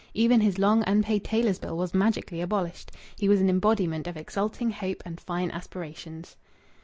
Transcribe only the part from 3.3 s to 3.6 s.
an